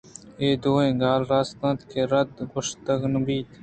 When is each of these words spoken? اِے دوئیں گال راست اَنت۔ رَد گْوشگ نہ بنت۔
اِے 0.39 0.47
دوئیں 0.63 0.95
گال 1.01 1.21
راست 1.31 1.55
اَنت۔ 1.67 1.79
رَد 2.11 2.29
گْوشگ 2.51 2.87
نہ 3.13 3.19
بنت۔ 3.25 3.49